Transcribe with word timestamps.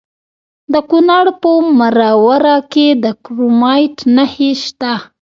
د 0.73 0.75
کونړ 0.89 1.25
په 1.41 1.51
مروره 1.79 2.57
کې 2.71 2.87
د 3.03 3.05
کرومایټ 3.23 3.95
نښې 4.15 4.51
شته. 4.63 4.93